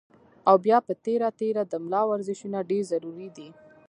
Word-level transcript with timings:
او 0.49 0.55
بيا 0.65 0.77
پۀ 0.85 0.93
تېره 1.05 1.29
تېره 1.39 1.63
د 1.67 1.73
ملا 1.83 2.01
ورزشونه 2.11 2.59
ډېر 2.69 2.83
ضروري 2.91 3.29
دي 3.37 3.49